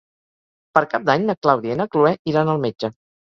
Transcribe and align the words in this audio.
Per 0.77 0.81
Cap 0.93 1.05
d'Any 1.09 1.27
na 1.27 1.35
Clàudia 1.47 1.77
i 1.77 1.81
na 1.83 1.87
Cloè 1.97 2.15
iran 2.33 2.51
al 2.55 2.65
metge. 2.65 2.93